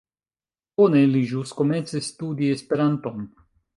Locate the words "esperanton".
2.55-3.23